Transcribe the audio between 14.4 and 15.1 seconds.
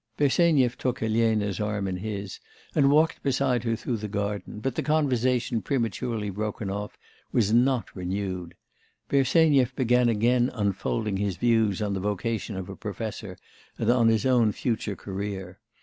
future